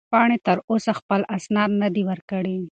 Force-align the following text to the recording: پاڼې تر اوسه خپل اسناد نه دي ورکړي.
پاڼې 0.11 0.37
تر 0.45 0.57
اوسه 0.69 0.91
خپل 0.99 1.21
اسناد 1.37 1.71
نه 1.81 1.89
دي 1.95 2.03
ورکړي. 2.09 2.57